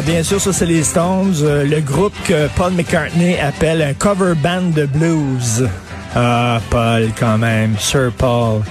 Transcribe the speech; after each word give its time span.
Alors, 0.00 0.12
bien 0.14 0.22
sûr, 0.22 0.40
ça, 0.40 0.50
c'est 0.50 0.64
les 0.64 0.82
Stones, 0.82 1.34
euh, 1.42 1.62
le 1.62 1.82
groupe 1.82 2.14
que 2.24 2.48
Paul 2.56 2.72
McCartney 2.72 3.38
appelle 3.38 3.82
un 3.82 3.92
cover 3.92 4.32
band 4.34 4.70
de 4.74 4.86
blues. 4.86 5.68
Ah, 6.16 6.58
Paul, 6.70 7.10
quand 7.18 7.36
même, 7.36 7.76
Sir 7.78 8.10
Paul. 8.16 8.62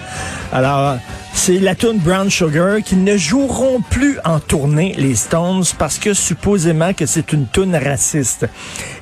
Alors, 0.51 0.97
c'est 1.39 1.59
la 1.59 1.73
tune 1.73 1.99
Brown 1.99 2.29
Sugar 2.29 2.79
qui 2.83 2.97
ne 2.97 3.15
joueront 3.15 3.81
plus 3.81 4.17
en 4.25 4.41
tournée, 4.41 4.93
les 4.97 5.15
Stones, 5.15 5.63
parce 5.77 5.97
que 5.97 6.13
supposément 6.13 6.93
que 6.93 7.05
c'est 7.05 7.31
une 7.31 7.47
tune 7.47 7.77
raciste. 7.77 8.45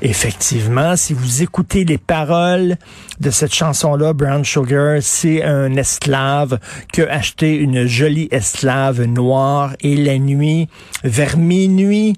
Effectivement, 0.03 0.95
si 0.95 1.13
vous 1.13 1.41
écoutez 1.41 1.83
les 1.83 1.97
paroles 1.97 2.75
de 3.19 3.31
cette 3.31 3.55
chanson-là, 3.55 4.13
Brown 4.13 4.45
Sugar, 4.45 4.99
c'est 5.02 5.43
un 5.43 5.75
esclave 5.77 6.59
qui 6.93 7.02
a 7.02 7.11
acheté 7.11 7.55
une 7.55 7.88
jolie 7.88 8.27
esclave 8.30 9.03
noire 9.05 9.73
et 9.81 9.95
la 9.95 10.19
nuit, 10.19 10.69
vers 11.03 11.38
minuit, 11.38 12.15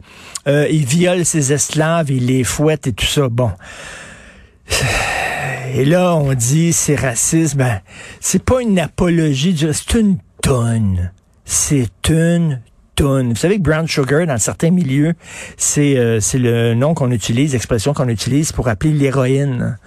euh, 0.50 0.68
il 0.70 0.86
viole 0.86 1.24
ses 1.24 1.54
esclaves, 1.54 2.12
il 2.12 2.26
les 2.26 2.44
fouette 2.44 2.88
et 2.88 2.94
tout 2.94 3.06
ça. 3.06 3.30
Bon. 3.30 3.52
Et 5.74 5.86
là, 5.86 6.16
on 6.16 6.34
dit 6.34 6.74
c'est 6.74 6.96
raciste. 6.96 7.56
Ben, 7.56 7.82
c'est 8.20 8.44
pas 8.44 8.62
une 8.62 8.80
apologie, 8.80 9.56
c'est 9.58 10.00
une 10.00 10.18
tonne. 10.42 11.12
C'est 11.46 12.10
une 12.10 12.62
Vous 13.00 13.36
savez 13.36 13.58
que 13.58 13.62
brown 13.62 13.88
sugar, 13.88 14.28
dans 14.28 14.38
certains 14.38 14.72
milieux, 14.72 15.14
c'est 15.56 15.98
euh, 15.98 16.20
c'est 16.20 16.38
le 16.38 16.74
nom 16.74 16.94
qu'on 16.94 17.12
utilise, 17.12 17.54
l'expression 17.54 17.94
qu'on 17.94 18.10
utilise 18.10 18.52
pour 18.52 18.68
appeler 18.68 18.92
l'héroïne. 18.92 19.78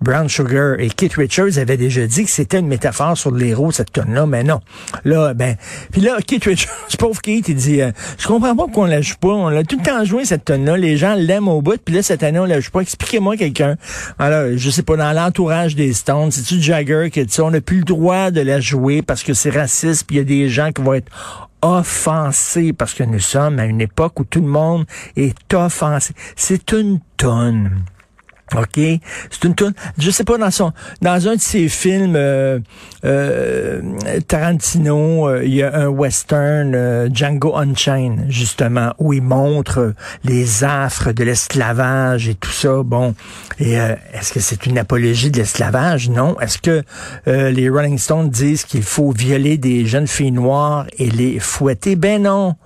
Brown 0.00 0.28
sugar. 0.28 0.80
Et 0.80 0.88
Keith 0.88 1.14
Richards 1.14 1.58
avait 1.58 1.76
déjà 1.76 2.06
dit 2.06 2.24
que 2.24 2.30
c'était 2.30 2.58
une 2.58 2.66
métaphore 2.66 3.16
sur 3.16 3.30
l'héros, 3.30 3.70
cette 3.70 3.92
tonne-là, 3.92 4.26
mais 4.26 4.42
non. 4.42 4.60
Là, 5.04 5.32
ben, 5.32 5.56
puis 5.92 6.00
là, 6.00 6.16
Keith 6.26 6.44
Richards, 6.44 6.72
pauvre 6.98 7.20
Keith, 7.20 7.48
il 7.48 7.54
dit, 7.54 7.80
euh, 7.80 7.92
je 8.18 8.26
comprends 8.26 8.56
pas 8.56 8.64
pourquoi 8.64 8.84
on 8.84 8.88
la 8.88 9.00
joue 9.00 9.16
pas. 9.20 9.28
On 9.28 9.48
l'a 9.48 9.62
tout 9.62 9.78
le 9.78 9.84
temps 9.84 10.04
joué, 10.04 10.24
cette 10.24 10.44
tonne-là. 10.44 10.76
Les 10.76 10.96
gens 10.96 11.14
l'aiment 11.14 11.48
au 11.48 11.62
bout, 11.62 11.80
puis 11.82 11.94
là, 11.94 12.02
cette 12.02 12.22
année, 12.22 12.40
on 12.40 12.46
la 12.46 12.60
joue 12.60 12.70
pas. 12.70 12.80
Expliquez-moi 12.80 13.36
quelqu'un. 13.36 13.76
Alors, 14.18 14.56
je 14.56 14.70
sais 14.70 14.82
pas, 14.82 14.96
dans 14.96 15.12
l'entourage 15.12 15.76
des 15.76 15.92
Stones, 15.92 16.32
c'est-tu 16.32 16.60
Jagger 16.60 17.10
qui 17.12 17.24
dit? 17.24 17.40
On 17.40 17.50
n'a 17.50 17.60
plus 17.60 17.78
le 17.78 17.84
droit 17.84 18.30
de 18.30 18.40
la 18.40 18.60
jouer 18.60 19.02
parce 19.02 19.22
que 19.22 19.34
c'est 19.34 19.50
raciste, 19.50 20.06
puis 20.06 20.16
il 20.16 20.18
y 20.18 20.22
a 20.22 20.24
des 20.24 20.48
gens 20.48 20.72
qui 20.72 20.82
vont 20.82 20.94
être 20.94 21.10
offensés 21.62 22.72
parce 22.72 22.94
que 22.94 23.04
nous 23.04 23.20
sommes 23.20 23.58
à 23.58 23.64
une 23.64 23.80
époque 23.80 24.20
où 24.20 24.24
tout 24.24 24.40
le 24.40 24.48
monde 24.48 24.84
est 25.16 25.54
offensé. 25.54 26.14
C'est 26.36 26.72
une 26.72 27.00
tonne. 27.16 27.84
OK? 28.56 28.80
C'est 29.30 29.44
une 29.44 29.54
toune. 29.54 29.74
Je 29.98 30.10
sais 30.10 30.24
pas, 30.24 30.38
dans 30.38 30.50
son 30.50 30.72
dans 31.00 31.28
un 31.28 31.36
de 31.36 31.40
ses 31.40 31.68
films, 31.68 32.14
euh, 32.16 32.58
euh, 33.04 33.80
Tarantino, 34.28 35.28
euh, 35.28 35.44
il 35.44 35.54
y 35.54 35.62
a 35.62 35.74
un 35.74 35.88
western, 35.88 36.72
euh, 36.74 37.08
Django 37.12 37.56
Unchained, 37.56 38.26
justement, 38.28 38.94
où 38.98 39.12
il 39.12 39.22
montre 39.22 39.94
les 40.24 40.64
affres 40.64 41.12
de 41.12 41.24
l'esclavage 41.24 42.28
et 42.28 42.34
tout 42.34 42.50
ça. 42.50 42.82
Bon. 42.82 43.14
Et 43.58 43.80
euh, 43.80 43.94
est-ce 44.12 44.32
que 44.32 44.40
c'est 44.40 44.66
une 44.66 44.78
apologie 44.78 45.30
de 45.30 45.38
l'esclavage? 45.38 46.08
Non. 46.10 46.38
Est-ce 46.40 46.58
que 46.58 46.82
les 47.26 47.68
Rolling 47.68 47.98
Stones 47.98 48.30
disent 48.30 48.64
qu'il 48.64 48.82
faut 48.82 49.12
violer 49.12 49.58
des 49.58 49.86
jeunes 49.86 50.06
filles 50.06 50.32
noires 50.32 50.86
et 50.98 51.10
les 51.10 51.38
fouetter? 51.38 51.96
Ben 51.96 52.22
non. 52.22 52.56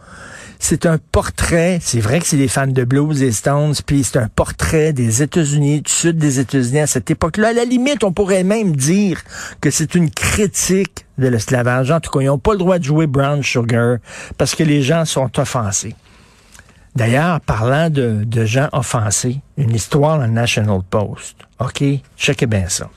C'est 0.58 0.86
un 0.86 0.98
portrait, 0.98 1.78
c'est 1.82 2.00
vrai 2.00 2.20
que 2.20 2.26
c'est 2.26 2.36
des 2.36 2.48
fans 2.48 2.66
de 2.66 2.84
blues 2.84 3.22
et 3.22 3.32
Stones, 3.32 3.74
puis 3.84 4.04
c'est 4.04 4.18
un 4.18 4.28
portrait 4.28 4.92
des 4.92 5.22
États-Unis, 5.22 5.82
du 5.82 5.90
sud 5.90 6.18
des 6.18 6.40
États-Unis 6.40 6.80
à 6.80 6.86
cette 6.86 7.10
époque-là. 7.10 7.48
À 7.48 7.52
la 7.52 7.64
limite, 7.64 8.04
on 8.04 8.12
pourrait 8.12 8.44
même 8.44 8.74
dire 8.74 9.22
que 9.60 9.70
c'est 9.70 9.94
une 9.94 10.10
critique 10.10 11.06
de 11.18 11.28
l'esclavage. 11.28 11.90
En 11.90 12.00
tout 12.00 12.10
cas, 12.10 12.20
ils 12.20 12.26
n'ont 12.26 12.38
pas 12.38 12.52
le 12.52 12.58
droit 12.58 12.78
de 12.78 12.84
jouer 12.84 13.06
Brown 13.06 13.42
Sugar 13.42 13.98
parce 14.38 14.54
que 14.54 14.62
les 14.62 14.82
gens 14.82 15.04
sont 15.04 15.38
offensés. 15.38 15.94
D'ailleurs, 16.94 17.40
parlant 17.42 17.90
de, 17.90 18.26
gens 18.46 18.68
offensés, 18.72 19.40
une 19.58 19.74
histoire 19.74 20.18
dans 20.18 20.26
le 20.26 20.32
National 20.32 20.80
Post. 20.88 21.36
OK? 21.58 21.84
Checkez 22.16 22.46
bien 22.46 22.68
ça 22.68 22.88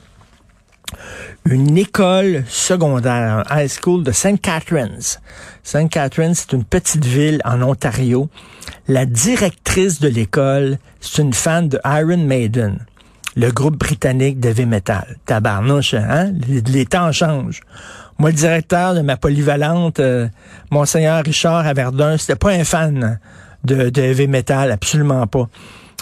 une 1.44 1.76
école 1.76 2.44
secondaire, 2.48 3.44
un 3.48 3.62
high 3.62 3.68
school 3.68 4.04
de 4.04 4.12
St. 4.12 4.40
Catharines. 4.40 5.18
St. 5.62 5.88
Catharines, 5.90 6.34
c'est 6.34 6.52
une 6.52 6.64
petite 6.64 7.04
ville 7.04 7.40
en 7.44 7.62
Ontario. 7.62 8.28
La 8.88 9.06
directrice 9.06 10.00
de 10.00 10.08
l'école, 10.08 10.78
c'est 11.00 11.22
une 11.22 11.32
fan 11.32 11.68
de 11.68 11.78
Iron 11.84 12.24
Maiden, 12.24 12.78
le 13.36 13.50
groupe 13.50 13.78
britannique 13.78 14.40
de 14.40 14.64
metal. 14.64 15.16
Tabarnouche, 15.26 15.94
hein? 15.94 16.32
Les, 16.66 16.86
temps 16.86 17.12
changent. 17.12 17.60
Moi, 18.18 18.30
le 18.30 18.36
directeur 18.36 18.94
de 18.94 19.00
ma 19.00 19.16
polyvalente, 19.16 20.00
euh, 20.00 20.28
Monseigneur 20.70 21.24
Richard 21.24 21.66
à 21.66 21.72
Verdun, 21.72 22.18
c'était 22.18 22.36
pas 22.36 22.50
un 22.50 22.64
fan 22.64 23.18
de, 23.64 23.88
de 23.88 24.02
heavy 24.02 24.28
metal, 24.28 24.70
absolument 24.70 25.26
pas. 25.26 25.48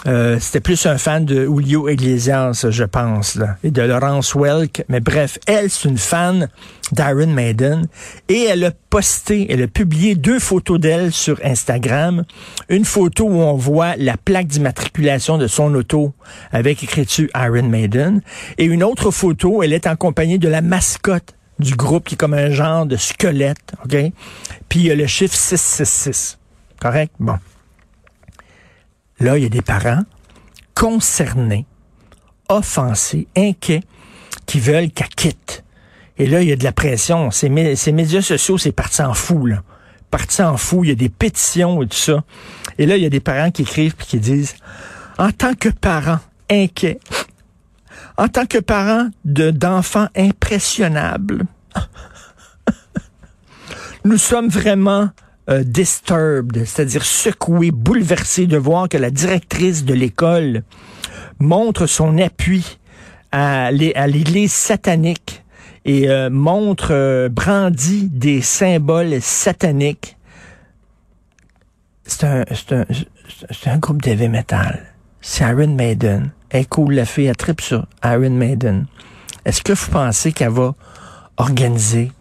Euh, 0.07 0.37
c'était 0.39 0.61
plus 0.61 0.85
un 0.85 0.97
fan 0.97 1.25
de 1.25 1.45
Julio 1.45 1.89
Iglesias, 1.89 2.65
je 2.69 2.83
pense, 2.83 3.35
là, 3.35 3.57
et 3.63 3.71
de 3.71 3.81
Laurence 3.81 4.33
Welk. 4.33 4.83
Mais 4.87 4.99
bref, 5.01 5.37
elle, 5.45 5.69
c'est 5.69 5.89
une 5.89 5.97
fan 5.97 6.47
d'Iron 6.91 7.27
Maiden. 7.27 7.87
Et 8.29 8.45
elle 8.45 8.65
a 8.65 8.71
posté, 8.89 9.47
elle 9.51 9.63
a 9.63 9.67
publié 9.67 10.15
deux 10.15 10.39
photos 10.39 10.79
d'elle 10.79 11.11
sur 11.11 11.39
Instagram. 11.43 12.23
Une 12.69 12.85
photo 12.85 13.25
où 13.25 13.41
on 13.41 13.55
voit 13.55 13.95
la 13.97 14.15
plaque 14.17 14.47
d'immatriculation 14.47 15.37
de 15.37 15.47
son 15.47 15.73
auto 15.75 16.13
avec 16.51 16.83
écriture 16.83 17.27
Iron 17.35 17.67
Maiden. 17.67 18.21
Et 18.57 18.65
une 18.65 18.83
autre 18.83 19.11
photo, 19.11 19.63
elle 19.63 19.73
est 19.73 19.87
en 19.87 19.95
compagnie 19.95 20.39
de 20.39 20.47
la 20.47 20.61
mascotte 20.61 21.35
du 21.59 21.75
groupe 21.75 22.07
qui 22.07 22.15
est 22.15 22.17
comme 22.17 22.33
un 22.33 22.51
genre 22.51 22.85
de 22.85 22.95
squelette, 22.95 23.73
OK? 23.83 23.97
Puis 24.69 24.79
il 24.79 24.85
y 24.85 24.91
a 24.91 24.95
le 24.95 25.07
chiffre 25.07 25.35
666. 25.35 26.37
Correct? 26.79 27.11
Bon. 27.19 27.37
Là, 29.19 29.37
il 29.37 29.43
y 29.43 29.45
a 29.45 29.49
des 29.49 29.61
parents 29.61 30.03
concernés, 30.75 31.65
offensés, 32.47 33.27
inquiets, 33.35 33.83
qui 34.45 34.59
veulent 34.59 34.89
qu'elle 34.91 35.09
quitte. 35.09 35.63
Et 36.17 36.25
là, 36.25 36.41
il 36.41 36.49
y 36.49 36.51
a 36.51 36.55
de 36.55 36.63
la 36.63 36.71
pression. 36.71 37.31
Ces, 37.31 37.49
mé- 37.49 37.75
ces 37.75 37.91
médias 37.91 38.21
sociaux, 38.21 38.57
c'est 38.57 38.71
parti 38.71 39.01
en 39.01 39.13
fou, 39.13 39.45
là. 39.45 39.63
Parti 40.11 40.41
en 40.41 40.57
fou. 40.57 40.83
Il 40.83 40.89
y 40.89 40.91
a 40.91 40.95
des 40.95 41.09
pétitions 41.09 41.81
et 41.83 41.87
tout 41.87 41.97
ça. 41.97 42.23
Et 42.77 42.85
là, 42.85 42.97
il 42.97 43.03
y 43.03 43.05
a 43.05 43.09
des 43.09 43.19
parents 43.19 43.51
qui 43.51 43.61
écrivent 43.63 43.95
puis 43.95 44.07
qui 44.07 44.19
disent, 44.19 44.55
en 45.17 45.31
tant 45.31 45.53
que 45.53 45.69
parents 45.69 46.19
inquiets, 46.49 46.99
en 48.17 48.27
tant 48.27 48.45
que 48.45 48.57
parents 48.57 49.09
de, 49.25 49.51
d'enfants 49.51 50.07
impressionnables, 50.15 51.45
nous 54.05 54.17
sommes 54.17 54.47
vraiment 54.49 55.09
euh, 55.49 55.63
disturbed, 55.63 56.63
c'est-à-dire 56.65 57.03
secoués, 57.03 57.71
bouleversés 57.71 58.45
de 58.47 58.57
voir 58.57 58.87
que 58.89 58.97
la 58.97 59.09
directrice 59.09 59.83
de 59.85 59.93
l'école 59.93 60.63
montre 61.39 61.87
son 61.87 62.17
appui 62.17 62.77
à 63.31 63.71
l'é- 63.71 63.95
à 63.95 64.07
l'Église 64.07 64.51
satanique 64.53 65.43
et 65.85 66.09
euh, 66.09 66.29
montre, 66.29 66.89
euh, 66.91 67.29
brandit 67.29 68.09
des 68.09 68.41
symboles 68.41 69.21
sataniques. 69.21 70.17
C'est 72.05 72.23
un, 72.25 72.43
un, 72.71 72.85
un 73.65 73.77
groupe 73.77 74.01
de 74.01 74.09
heavy 74.09 74.29
metal. 74.29 74.85
C'est 75.21 75.43
Iron 75.43 75.67
Maiden. 75.75 76.31
Elle 76.49 76.65
la 76.89 77.05
fille, 77.05 77.25
elle 77.25 77.35
tripe 77.35 77.61
sur 77.61 77.85
Iron 78.03 78.31
Maiden. 78.31 78.87
Est-ce 79.45 79.61
que 79.61 79.73
vous 79.73 79.91
pensez 79.91 80.31
qu'elle 80.31 80.49
va 80.49 80.73
organiser 81.37 82.11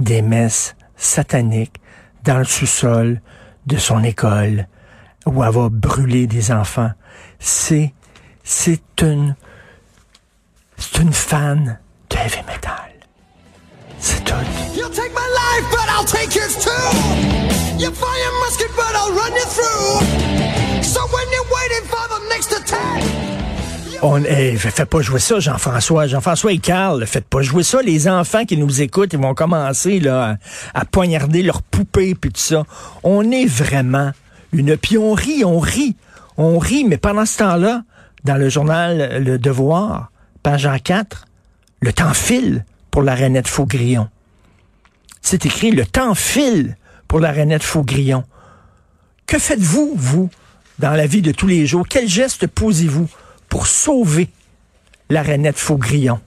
des 0.00 0.22
messes 0.22 0.74
sataniques 0.96 1.80
dans 2.26 2.38
le 2.38 2.44
sous-sol 2.44 3.20
de 3.66 3.76
son 3.76 4.02
école 4.04 4.66
où 5.24 5.42
elle 5.42 5.50
va 5.50 5.68
brûler 5.70 6.26
des 6.26 6.50
enfants? 6.52 6.90
C'est, 7.38 7.94
c'est 8.44 8.82
une, 9.00 9.36
c'est 10.76 10.98
une 10.98 11.12
fan 11.12 11.78
de 12.10 12.16
heavy 12.16 12.42
metal. 12.46 12.92
C'est 13.98 14.24
tout. 14.24 14.34
You'll 14.76 14.90
take 14.90 15.12
my 15.14 15.28
life, 15.42 15.64
but 15.70 15.88
I'll 15.88 16.04
take 16.04 16.34
yours 16.34 16.56
too. 16.62 16.70
You 17.78 17.90
fire 17.90 18.32
musket, 18.44 18.70
but 18.76 18.94
I'll 18.94 19.12
run 19.12 19.32
you 19.32 19.46
through. 19.46 20.05
On, 24.02 24.22
hey, 24.24 24.56
faites 24.56 24.88
pas 24.88 25.00
jouer 25.00 25.20
ça, 25.20 25.40
Jean-François. 25.40 26.06
Jean-François 26.06 26.52
et 26.52 26.58
Carl, 26.58 27.06
faites 27.06 27.26
pas 27.26 27.42
jouer 27.42 27.62
ça. 27.62 27.80
Les 27.82 28.08
enfants 28.08 28.44
qui 28.44 28.56
nous 28.56 28.82
écoutent, 28.82 29.12
ils 29.12 29.18
vont 29.18 29.34
commencer 29.34 30.00
là, 30.00 30.36
à, 30.74 30.84
poignarder 30.84 31.42
leurs 31.42 31.62
poupées 31.62 32.14
puis 32.14 32.30
tout 32.30 32.40
ça. 32.40 32.64
On 33.02 33.30
est 33.30 33.46
vraiment 33.46 34.12
une... 34.52 34.76
Puis 34.76 34.98
on 34.98 35.12
rit, 35.12 35.44
on 35.44 35.58
rit. 35.58 35.96
On 36.36 36.58
rit, 36.58 36.84
mais 36.84 36.98
pendant 36.98 37.24
ce 37.24 37.38
temps-là, 37.38 37.82
dans 38.24 38.36
le 38.36 38.48
journal 38.48 39.22
Le 39.22 39.38
Devoir, 39.38 40.10
page 40.42 40.68
4, 40.84 41.26
le 41.80 41.92
temps 41.92 42.12
file 42.12 42.64
pour 42.90 43.02
la 43.02 43.14
Reine 43.14 43.40
Faugrillon. 43.44 44.08
C'est 45.22 45.46
écrit, 45.46 45.70
le 45.70 45.86
temps 45.86 46.14
file 46.14 46.76
pour 47.08 47.20
la 47.20 47.32
Reine 47.32 47.58
Faugrillon. 47.58 48.24
Que 49.26 49.38
faites-vous, 49.38 49.92
vous, 49.96 50.30
dans 50.78 50.92
la 50.92 51.06
vie 51.06 51.22
de 51.22 51.32
tous 51.32 51.46
les 51.46 51.66
jours? 51.66 51.86
Quel 51.88 52.08
geste 52.08 52.46
posez-vous 52.46 53.08
pour 53.56 53.68
sauver 53.68 54.28
la 55.08 55.22
Renette 55.22 55.56
Faugrillon? 55.56 56.20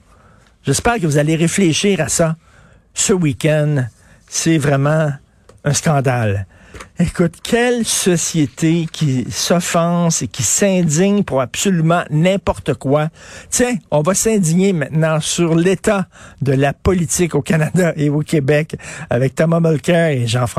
J'espère 0.64 0.96
que 0.96 1.06
vous 1.06 1.16
allez 1.16 1.36
réfléchir 1.36 2.00
à 2.00 2.08
ça 2.08 2.34
ce 2.92 3.12
week-end. 3.12 3.84
C'est 4.26 4.58
vraiment 4.58 5.12
un 5.62 5.72
scandale. 5.72 6.48
Écoute, 6.98 7.36
quelle 7.40 7.84
société 7.84 8.88
qui 8.92 9.30
s'offense 9.30 10.22
et 10.22 10.26
qui 10.26 10.42
s'indigne 10.42 11.22
pour 11.22 11.40
absolument 11.40 12.02
n'importe 12.10 12.74
quoi? 12.74 13.10
Tiens, 13.48 13.76
on 13.92 14.02
va 14.02 14.14
s'indigner 14.14 14.72
maintenant 14.72 15.20
sur 15.20 15.54
l'état 15.54 16.08
de 16.42 16.50
la 16.52 16.72
politique 16.72 17.36
au 17.36 17.42
Canada 17.42 17.92
et 17.96 18.10
au 18.10 18.22
Québec 18.22 18.74
avec 19.08 19.36
Thomas 19.36 19.60
Mulcair 19.60 20.08
et 20.08 20.26
Jean-François. 20.26 20.58